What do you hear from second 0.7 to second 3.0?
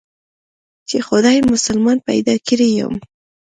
چې خداى مسلمان پيدا کړى يم.